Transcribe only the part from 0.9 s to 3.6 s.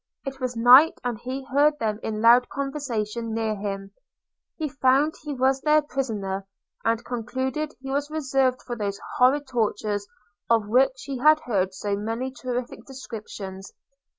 and he heard them in loud conversation near